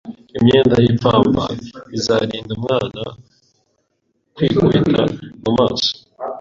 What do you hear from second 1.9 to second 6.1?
izarinda umwana kwikubita mu maso.